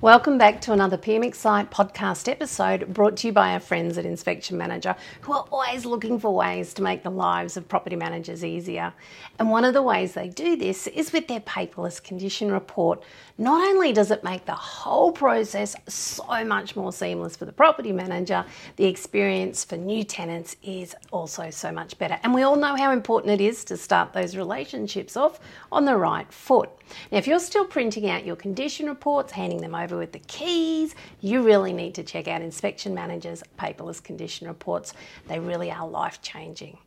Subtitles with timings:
[0.00, 4.56] Welcome back to another PMXcite podcast episode brought to you by our friends at Inspection
[4.56, 8.92] Manager, who are always looking for ways to make the lives of property managers easier.
[9.40, 13.02] And one of the ways they do this is with their paperless condition report.
[13.38, 17.90] Not only does it make the whole process so much more seamless for the property
[17.90, 18.44] manager,
[18.76, 22.20] the experience for new tenants is also so much better.
[22.22, 25.40] And we all know how important it is to start those relationships off
[25.72, 26.70] on the right foot.
[27.10, 30.94] Now, if you're still printing out your condition reports, handing them over with the keys,
[31.20, 34.92] you really need to check out Inspection Manager's paperless condition reports.
[35.26, 36.78] They really are life changing.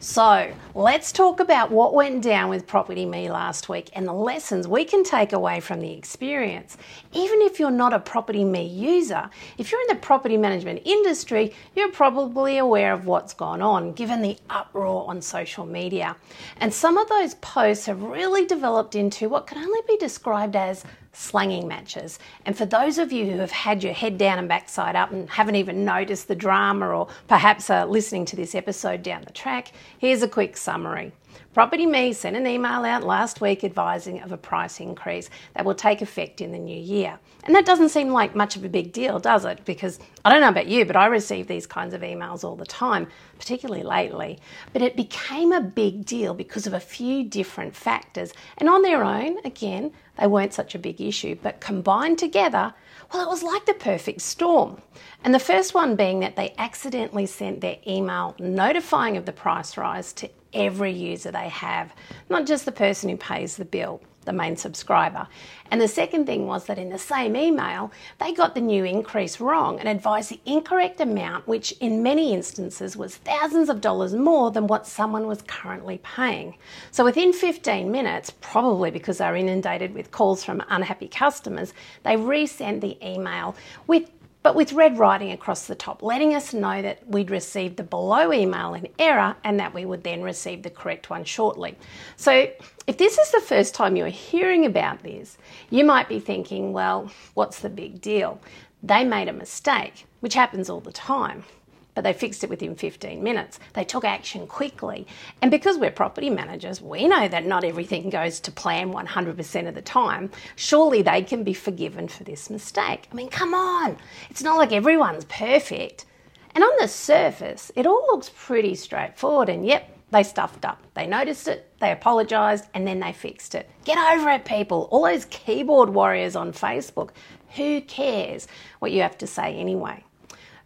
[0.00, 4.84] So, let's talk about what went down with PropertyMe last week and the lessons we
[4.84, 6.76] can take away from the experience.
[7.14, 11.90] Even if you're not a PropertyMe user, if you're in the property management industry, you're
[11.90, 16.16] probably aware of what's gone on given the uproar on social media.
[16.58, 20.84] And some of those posts have really developed into what can only be described as
[21.16, 22.18] slanging matches.
[22.44, 25.28] And for those of you who have had your head down and backside up and
[25.30, 29.72] haven't even noticed the drama or perhaps are listening to this episode down the track,
[29.98, 31.12] here's a quick summary.
[31.54, 36.02] PropertyMe sent an email out last week advising of a price increase that will take
[36.02, 37.18] effect in the new year.
[37.44, 39.64] And that doesn't seem like much of a big deal, does it?
[39.64, 42.64] Because I don't know about you, but I receive these kinds of emails all the
[42.64, 43.06] time,
[43.38, 44.38] particularly lately.
[44.72, 48.32] But it became a big deal because of a few different factors.
[48.58, 51.36] And on their own, again, they weren't such a big issue.
[51.40, 52.72] But combined together,
[53.12, 54.80] well, it was like the perfect storm.
[55.22, 59.76] And the first one being that they accidentally sent their email notifying of the price
[59.76, 61.92] rise to every user they have,
[62.28, 65.26] not just the person who pays the bill, the main subscriber.
[65.70, 69.40] And the second thing was that in the same email, they got the new increase
[69.40, 74.50] wrong and advised the incorrect amount, which in many instances was thousands of dollars more
[74.50, 76.56] than what someone was currently paying.
[76.90, 82.16] So within 15 minutes, probably because they were inundated with calls from unhappy customers, they
[82.16, 84.10] resent the email with
[84.44, 88.30] but with red writing across the top, letting us know that we'd received the below
[88.30, 91.74] email in error and that we would then receive the correct one shortly.
[92.18, 92.50] So,
[92.86, 95.38] if this is the first time you're hearing about this,
[95.70, 98.38] you might be thinking, well, what's the big deal?
[98.82, 101.44] They made a mistake, which happens all the time
[101.94, 103.60] but they fixed it within 15 minutes.
[103.72, 105.06] They took action quickly.
[105.42, 109.74] And because we're property managers, we know that not everything goes to plan 100% of
[109.74, 110.30] the time.
[110.56, 113.08] Surely they can be forgiven for this mistake.
[113.10, 113.96] I mean, come on,
[114.30, 116.06] it's not like everyone's perfect.
[116.54, 119.48] And on the surface, it all looks pretty straightforward.
[119.48, 120.80] And yep, they stuffed up.
[120.94, 123.68] They noticed it, they apologised, and then they fixed it.
[123.84, 124.88] Get over it, people.
[124.92, 127.10] All those keyboard warriors on Facebook.
[127.56, 128.46] Who cares
[128.78, 130.04] what you have to say anyway?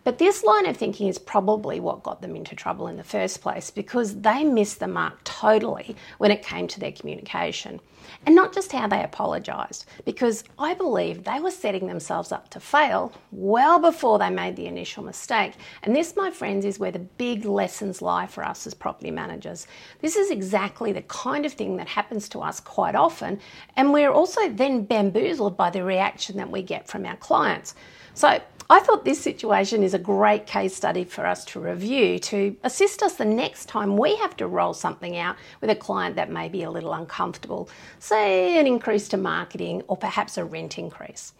[0.04, 3.40] But this line of thinking is probably what got them into trouble in the first
[3.40, 7.80] place because they missed the mark totally when it came to their communication.
[8.26, 12.60] And not just how they apologised, because I believe they were setting themselves up to
[12.60, 15.52] fail well before they made the initial mistake.
[15.82, 19.66] And this, my friends, is where the big lessons lie for us as property managers.
[20.00, 23.40] This is exactly the kind of thing that happens to us quite often,
[23.76, 27.74] and we're also then bamboozled by the reaction that we get from our clients.
[28.14, 32.54] So I thought this situation is a great case study for us to review to
[32.64, 36.30] assist us the next time we have to roll something out with a client that
[36.30, 37.68] may be a little uncomfortable,
[37.98, 41.32] say an increase to marketing or perhaps a rent increase.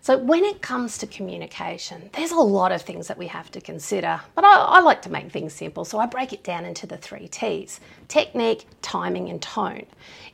[0.00, 3.60] So, when it comes to communication, there's a lot of things that we have to
[3.60, 6.86] consider, but I, I, like to make things simple, so I break it down into
[6.86, 9.86] the three T's technique, timing, and tone.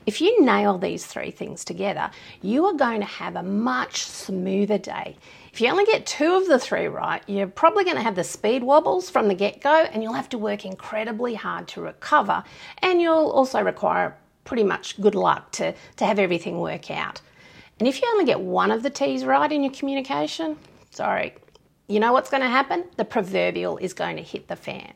[0.07, 2.11] If you nail these three things together,
[2.43, 5.17] you are going to have a much smoother day.
[5.53, 8.25] If you only get two of the three right, you're probably going to have the
[8.25, 12.43] speed wobbles from the get go, and you'll have to work incredibly hard to recover,
[12.79, 17.21] and you'll also require pretty much good luck to, to have everything work out.
[17.81, 20.59] And if you only get one of the T's right in your communication,
[20.91, 21.35] sorry,
[21.89, 22.85] you know what's going to happen?
[22.97, 24.93] The proverbial is going to hit the fan.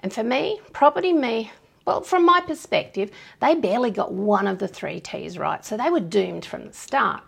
[0.00, 1.50] And for me, PropertyMe,
[1.84, 5.90] well, from my perspective, they barely got one of the three T's right, so they
[5.90, 7.22] were doomed from the start.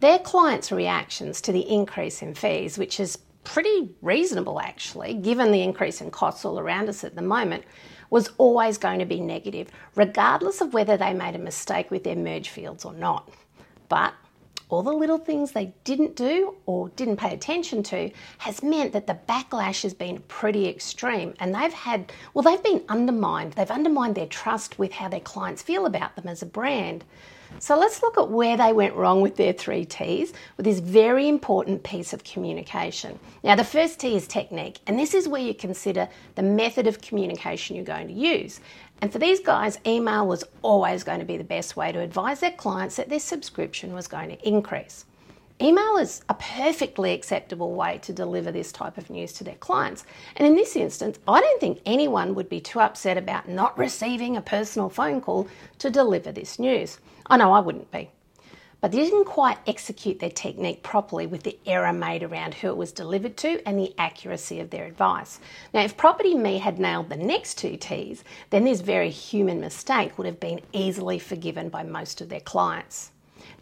[0.00, 5.62] Their clients' reactions to the increase in fees, which is pretty reasonable actually, given the
[5.62, 7.62] increase in costs all around us at the moment,
[8.10, 12.16] was always going to be negative, regardless of whether they made a mistake with their
[12.16, 13.30] merge fields or not.
[13.88, 14.14] But
[14.68, 19.06] all the little things they didn't do or didn't pay attention to has meant that
[19.06, 23.52] the backlash has been pretty extreme and they've had, well, they've been undermined.
[23.52, 27.04] They've undermined their trust with how their clients feel about them as a brand.
[27.58, 31.28] So let's look at where they went wrong with their three T's with this very
[31.28, 33.18] important piece of communication.
[33.42, 37.00] Now, the first T is technique, and this is where you consider the method of
[37.00, 38.60] communication you're going to use.
[39.00, 42.40] And for these guys, email was always going to be the best way to advise
[42.40, 45.04] their clients that their subscription was going to increase.
[45.58, 50.04] Email is a perfectly acceptable way to deliver this type of news to their clients.
[50.36, 54.36] And in this instance, I don't think anyone would be too upset about not receiving
[54.36, 55.48] a personal phone call
[55.78, 56.98] to deliver this news.
[57.24, 58.10] I know I wouldn't be.
[58.82, 62.76] But they didn't quite execute their technique properly with the error made around who it
[62.76, 65.40] was delivered to and the accuracy of their advice.
[65.72, 70.26] Now, if PropertyMe had nailed the next two T's, then this very human mistake would
[70.26, 73.12] have been easily forgiven by most of their clients.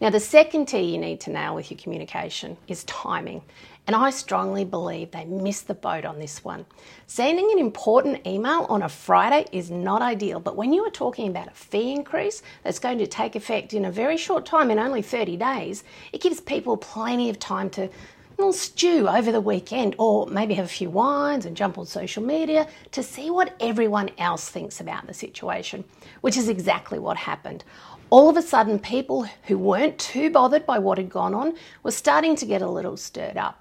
[0.01, 3.41] Now, the second T you need to nail with your communication is timing.
[3.87, 6.65] And I strongly believe they missed the boat on this one.
[7.05, 11.27] Sending an important email on a Friday is not ideal, but when you are talking
[11.27, 14.79] about a fee increase that's going to take effect in a very short time, in
[14.79, 17.89] only 30 days, it gives people plenty of time to
[18.37, 22.21] well, stew over the weekend or maybe have a few wines and jump on social
[22.21, 25.85] media to see what everyone else thinks about the situation,
[26.19, 27.63] which is exactly what happened
[28.09, 31.91] all of a sudden, people who weren't too bothered by what had gone on were
[31.91, 33.59] starting to get a little stirred up.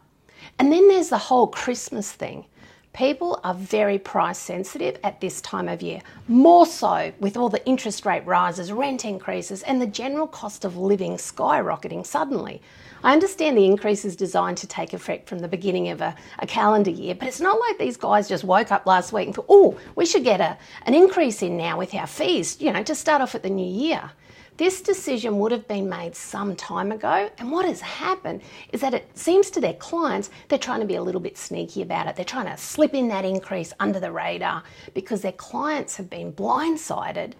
[0.59, 2.45] And then there's the whole Christmas thing.
[2.93, 7.67] People are very price sensitive at this time of year, more so with all the
[7.67, 12.63] interest rate rises, rent increases, and the general cost of living skyrocketing suddenly.
[13.03, 16.47] I understand the increase is designed to take effect from the beginning of a, a,
[16.47, 19.47] calendar year, but it's not like these guys just woke up last week and thought,
[19.49, 20.57] oh, we should get a,
[20.87, 23.67] an increase in now with our fees, you know, to start off at the new
[23.67, 24.13] year.
[24.57, 28.41] This decision would have been made some time ago, and what has happened
[28.73, 31.83] is that it seems to their clients they're trying to be a little bit sneaky
[31.83, 32.15] about it.
[32.15, 34.63] They're trying to slip in that increase under the radar
[34.95, 37.33] because their clients have been blindsided.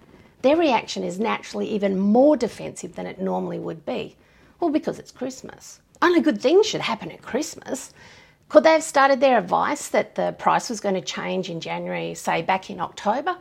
[0.43, 4.17] Their reaction is naturally even more defensive than it normally would be.
[4.59, 5.81] Well, because it's Christmas.
[6.03, 7.95] Only good things should happen at Christmas.
[8.49, 12.15] Could they have started their advice that the price was going to change in January,
[12.15, 13.37] say back in October?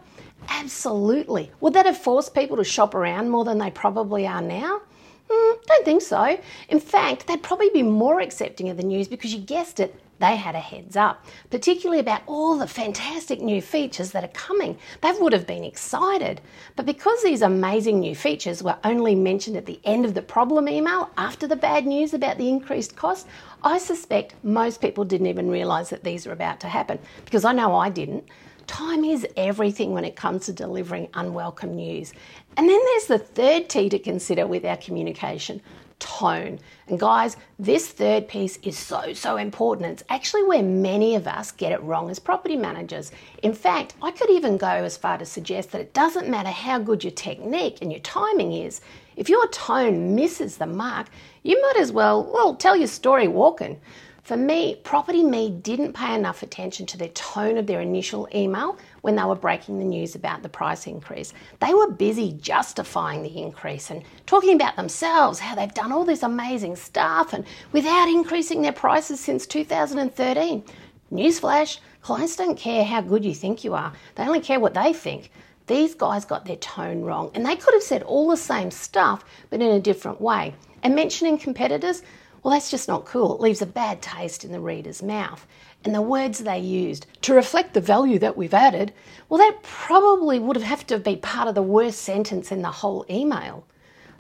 [0.50, 1.52] Absolutely.
[1.60, 4.82] Would that have forced people to shop around more than they probably are now?
[5.30, 6.38] Mm, don't think so.
[6.70, 10.36] In fact, they'd probably be more accepting of the news because you guessed it, they
[10.36, 14.78] had a heads up, particularly about all the fantastic new features that are coming.
[15.02, 16.40] They would have been excited.
[16.76, 20.70] But because these amazing new features were only mentioned at the end of the problem
[20.70, 23.28] email after the bad news about the increased cost,
[23.64, 27.54] I suspect most people didn't even realise that these were about to happen because I
[27.54, 28.26] know I didn't.
[28.68, 32.14] Time is everything when it comes to delivering unwelcome news.
[32.58, 35.62] And then there's the third T to consider with our communication
[36.00, 36.60] tone.
[36.88, 39.90] And guys, this third piece is so, so important.
[39.90, 43.12] It's actually where many of us get it wrong as property managers.
[43.42, 46.80] In fact, I could even go as far to suggest that it doesn't matter how
[46.80, 48.82] good your technique and your timing is.
[49.16, 51.08] If your tone misses the mark,
[51.44, 53.80] you might as well, well, tell your story walking.
[54.24, 59.18] For me, PropertyMe didn't pay enough attention to the tone of their initial email when
[59.18, 61.34] they were breaking the news about the price increase.
[61.60, 66.24] They were busy justifying the increase and talking about themselves, how they've done all this
[66.24, 67.44] amazing stuff and
[67.74, 70.64] without increasing their prices since 2013.
[71.12, 74.94] Newsflash, clients don't care how good you think you are, they only care what they
[74.94, 75.32] think.
[75.68, 79.26] These guys got their tone wrong and they could have said all the same stuff
[79.50, 80.56] but in a different way.
[80.82, 82.04] And mentioning competitors,
[82.44, 83.36] well, that's just not cool.
[83.36, 85.48] It leaves a bad taste in the reader's mouth.
[85.86, 88.94] And the words they used to reflect the value that we've added,
[89.30, 93.06] well, that probably would have to be part of the worst sentence in the whole
[93.10, 93.66] email.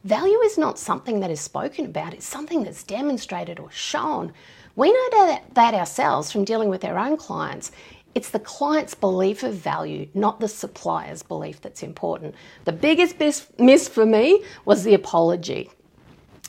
[0.06, 4.34] Value is not something that is spoken about, it's something that's demonstrated or shown.
[4.76, 7.72] We know that ourselves from dealing with our own clients.
[8.16, 12.36] It's the client's belief of value, not the supplier's belief, that's important.
[12.66, 13.18] The biggest
[13.60, 15.70] miss for me was the apology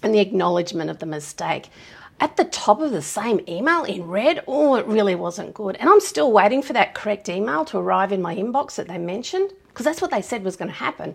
[0.05, 1.71] and the acknowledgement of the mistake.
[2.21, 5.77] At the top of the same email in red, oh, it really wasn't good.
[5.77, 8.99] And I'm still waiting for that correct email to arrive in my inbox that they
[8.99, 11.15] mentioned, because that's what they said was going to happen.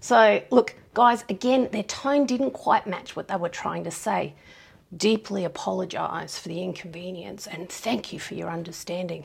[0.00, 4.34] So, look, guys, again, their tone didn't quite match what they were trying to say.
[4.96, 9.24] Deeply apologise for the inconvenience and thank you for your understanding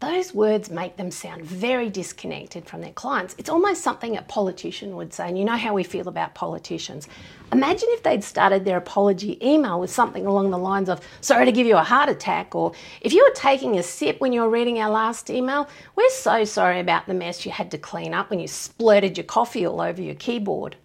[0.00, 3.34] those words make them sound very disconnected from their clients.
[3.36, 7.06] It's almost something a politician would say, and you know how we feel about politicians.
[7.52, 11.52] Imagine if they'd started their apology email with something along the lines of, sorry to
[11.52, 14.48] give you a heart attack, or if you were taking a sip when you were
[14.48, 18.30] reading our last email, we're so sorry about the mess you had to clean up
[18.30, 20.76] when you splurted your coffee all over your keyboard.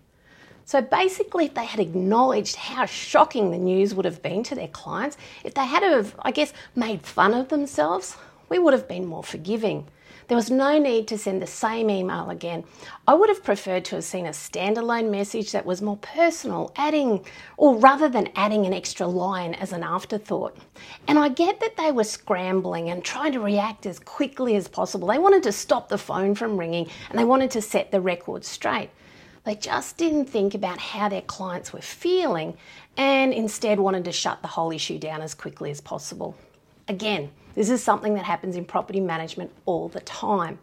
[0.67, 4.67] So basically, if they had acknowledged how shocking the news would have been to their
[4.67, 8.17] clients, if they had have, I guess, made fun of themselves,
[8.49, 9.87] we would have been more forgiving.
[10.27, 12.63] There was no need to send the same email again.
[13.07, 17.23] I would have preferred to have seen a standalone message that was more personal, adding,
[17.57, 20.57] or rather than adding an extra line as an afterthought.
[21.07, 25.09] And I get that they were scrambling and trying to react as quickly as possible.
[25.09, 28.43] They wanted to stop the phone from ringing and they wanted to set the record
[28.43, 28.89] straight.
[29.45, 32.57] They just didn't think about how their clients were feeling
[32.97, 36.35] and instead wanted to shut the whole issue down as quickly as possible.
[36.87, 40.57] Again, this is something that happens in property management all the time.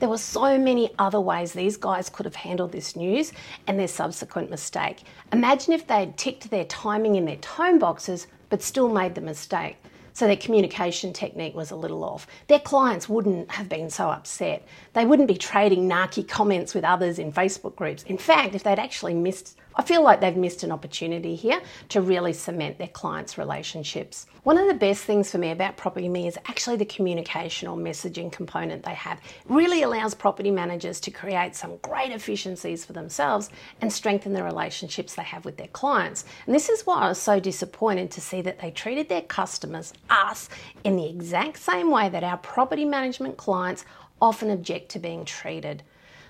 [0.00, 3.32] There were so many other ways these guys could have handled this news
[3.66, 5.04] and their subsequent mistake.
[5.30, 9.20] Imagine if they had ticked their timing in their tone boxes but still made the
[9.20, 9.76] mistake.
[10.12, 12.26] So their communication technique was a little off.
[12.48, 14.66] Their clients wouldn't have been so upset.
[14.92, 18.02] They wouldn't be trading narky comments with others in Facebook groups.
[18.04, 21.60] In fact, if they'd actually missed I feel like they've missed an opportunity here
[21.90, 24.26] to really cement their clients' relationships.
[24.42, 28.30] One of the best things for me about PropertyMe is actually the communication or messaging
[28.30, 29.18] component they have.
[29.18, 33.50] It really allows property managers to create some great efficiencies for themselves
[33.80, 36.24] and strengthen the relationships they have with their clients.
[36.46, 39.92] And this is why I was so disappointed to see that they treated their customers,
[40.10, 40.48] us,
[40.84, 43.84] in the exact same way that our property management clients
[44.20, 45.82] often object to being treated.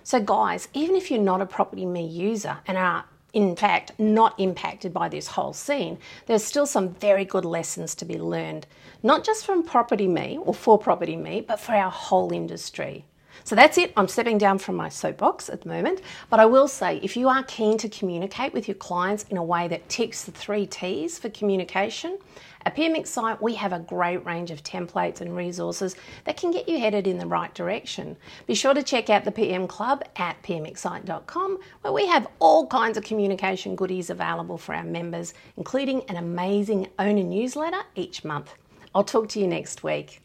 [0.05, 4.93] So, guys, even if you're not a PropertyMe user and are in fact, not impacted
[4.93, 8.67] by this whole scene, there's still some very good lessons to be learned,
[9.03, 13.05] not just from PropertyMe or for PropertyMe, but for our whole industry.
[13.45, 13.93] So that's it.
[13.97, 16.01] I'm stepping down from my soapbox at the moment.
[16.31, 19.43] But I will say if you are keen to communicate with your clients in a
[19.43, 22.19] way that ticks the three T's for communication,
[22.65, 26.79] at PMXcite, we have a great range of templates and resources that can get you
[26.79, 28.17] headed in the right direction.
[28.47, 32.97] Be sure to check out the PM Club at pmxcite.com, where we have all kinds
[32.97, 38.55] of communication goodies available for our members, including an amazing owner newsletter each month.
[38.95, 40.23] I'll talk to you next week.